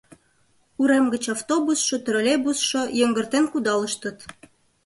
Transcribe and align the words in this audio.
Урем 0.81 1.05
гыч 1.13 1.23
автобусшо, 1.35 1.95
троллейбусшо 2.05 2.81
йыҥгыртен 2.99 3.45
кудалыштыт. 3.51 4.17